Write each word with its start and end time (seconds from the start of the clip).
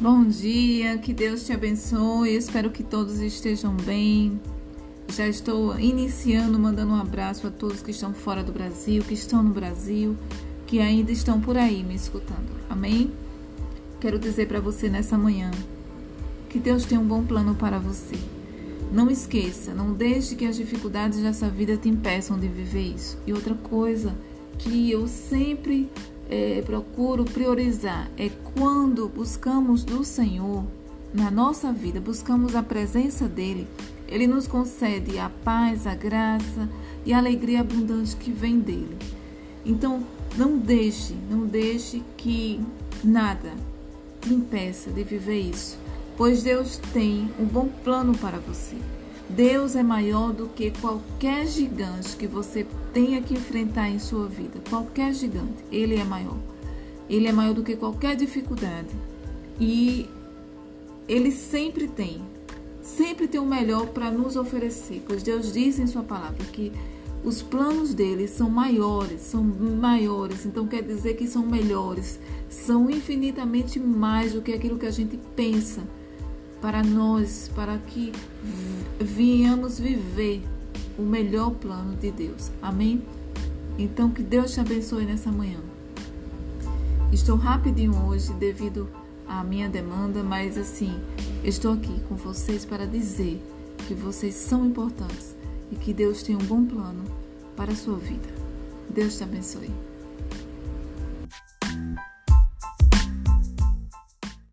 Bom 0.00 0.24
dia, 0.24 0.96
que 0.96 1.12
Deus 1.12 1.44
te 1.44 1.52
abençoe. 1.52 2.34
Espero 2.34 2.70
que 2.70 2.82
todos 2.82 3.20
estejam 3.20 3.76
bem. 3.76 4.40
Já 5.12 5.28
estou 5.28 5.78
iniciando, 5.78 6.58
mandando 6.58 6.92
um 6.92 6.96
abraço 6.98 7.46
a 7.46 7.50
todos 7.50 7.82
que 7.82 7.90
estão 7.90 8.14
fora 8.14 8.42
do 8.42 8.50
Brasil, 8.50 9.04
que 9.06 9.12
estão 9.12 9.42
no 9.42 9.52
Brasil, 9.52 10.16
que 10.66 10.80
ainda 10.80 11.12
estão 11.12 11.38
por 11.38 11.54
aí 11.58 11.84
me 11.84 11.94
escutando. 11.94 12.48
Amém? 12.70 13.12
Quero 14.00 14.18
dizer 14.18 14.48
para 14.48 14.58
você 14.58 14.88
nessa 14.88 15.18
manhã 15.18 15.50
que 16.48 16.58
Deus 16.58 16.86
tem 16.86 16.96
um 16.96 17.06
bom 17.06 17.22
plano 17.22 17.54
para 17.54 17.78
você. 17.78 18.16
Não 18.90 19.10
esqueça, 19.10 19.74
não 19.74 19.92
deixe 19.92 20.34
que 20.34 20.46
as 20.46 20.56
dificuldades 20.56 21.20
dessa 21.20 21.50
vida 21.50 21.76
te 21.76 21.90
impeçam 21.90 22.38
de 22.38 22.48
viver 22.48 22.94
isso. 22.94 23.18
E 23.26 23.34
outra 23.34 23.54
coisa 23.54 24.16
que 24.56 24.90
eu 24.90 25.06
sempre 25.06 25.90
é, 26.30 26.62
procuro 26.64 27.24
priorizar 27.24 28.08
é 28.16 28.30
quando 28.54 29.08
buscamos 29.08 29.82
do 29.82 30.04
Senhor 30.04 30.64
na 31.12 31.28
nossa 31.28 31.72
vida, 31.72 32.00
buscamos 32.00 32.54
a 32.54 32.62
presença 32.62 33.28
dele, 33.28 33.66
ele 34.06 34.28
nos 34.28 34.46
concede 34.46 35.18
a 35.18 35.28
paz, 35.28 35.88
a 35.88 35.94
graça 35.94 36.68
e 37.04 37.12
a 37.12 37.18
alegria 37.18 37.60
abundante 37.60 38.14
que 38.14 38.30
vem 38.30 38.60
dele. 38.60 38.96
Então, 39.66 40.04
não 40.36 40.56
deixe, 40.56 41.14
não 41.28 41.46
deixe 41.46 42.00
que 42.16 42.60
nada 43.02 43.52
te 44.20 44.32
impeça 44.32 44.90
de 44.90 45.02
viver 45.02 45.40
isso, 45.40 45.76
pois 46.16 46.44
Deus 46.44 46.76
tem 46.92 47.28
um 47.40 47.44
bom 47.44 47.68
plano 47.82 48.16
para 48.16 48.38
você. 48.38 48.76
Deus 49.36 49.76
é 49.76 49.82
maior 49.82 50.32
do 50.32 50.48
que 50.48 50.72
qualquer 50.72 51.46
gigante 51.46 52.16
que 52.16 52.26
você 52.26 52.66
tenha 52.92 53.22
que 53.22 53.34
enfrentar 53.34 53.88
em 53.88 53.98
sua 53.98 54.26
vida. 54.26 54.60
Qualquer 54.68 55.14
gigante, 55.14 55.64
ele 55.70 55.96
é 55.96 56.04
maior. 56.04 56.36
Ele 57.08 57.28
é 57.28 57.32
maior 57.32 57.54
do 57.54 57.62
que 57.62 57.76
qualquer 57.76 58.16
dificuldade. 58.16 58.88
E 59.60 60.08
ele 61.06 61.30
sempre 61.30 61.86
tem, 61.86 62.22
sempre 62.82 63.28
tem 63.28 63.40
o 63.40 63.46
melhor 63.46 63.86
para 63.88 64.10
nos 64.10 64.34
oferecer, 64.36 65.02
pois 65.06 65.22
Deus 65.22 65.52
diz 65.52 65.78
em 65.78 65.86
sua 65.86 66.02
palavra 66.02 66.44
que 66.46 66.72
os 67.22 67.42
planos 67.42 67.94
dele 67.94 68.26
são 68.26 68.48
maiores, 68.48 69.20
são 69.20 69.44
maiores, 69.44 70.46
então 70.46 70.66
quer 70.66 70.82
dizer 70.82 71.14
que 71.14 71.26
são 71.26 71.46
melhores, 71.46 72.18
são 72.48 72.88
infinitamente 72.90 73.78
mais 73.78 74.32
do 74.32 74.40
que 74.40 74.52
aquilo 74.52 74.78
que 74.78 74.86
a 74.86 74.90
gente 74.90 75.18
pensa 75.36 75.82
para 76.60 76.82
nós, 76.82 77.50
para 77.54 77.78
que 77.78 78.12
venhamos 78.98 79.78
viver 79.78 80.42
o 80.98 81.02
melhor 81.02 81.52
plano 81.52 81.96
de 81.96 82.10
Deus. 82.10 82.50
Amém? 82.60 83.02
Então, 83.78 84.10
que 84.10 84.22
Deus 84.22 84.52
te 84.52 84.60
abençoe 84.60 85.04
nessa 85.04 85.32
manhã. 85.32 85.58
Estou 87.12 87.36
rapidinho 87.36 88.06
hoje 88.06 88.32
devido 88.34 88.88
à 89.26 89.42
minha 89.42 89.68
demanda, 89.68 90.22
mas 90.22 90.58
assim, 90.58 91.00
estou 91.42 91.72
aqui 91.72 92.00
com 92.08 92.14
vocês 92.14 92.64
para 92.64 92.86
dizer 92.86 93.42
que 93.88 93.94
vocês 93.94 94.34
são 94.34 94.66
importantes 94.66 95.34
e 95.72 95.76
que 95.76 95.92
Deus 95.92 96.22
tem 96.22 96.36
um 96.36 96.40
bom 96.40 96.64
plano 96.64 97.04
para 97.56 97.72
a 97.72 97.76
sua 97.76 97.96
vida. 97.96 98.28
Deus 98.88 99.16
te 99.16 99.24
abençoe. 99.24 99.70